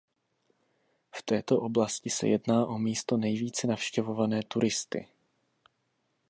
V 1.15 1.23
této 1.23 1.59
oblasti 1.61 2.09
se 2.09 2.27
jedná 2.27 2.65
o 2.65 2.77
místo 2.77 3.17
nejvíce 3.17 3.67
navštěvované 3.67 4.43
turisty. 4.43 5.07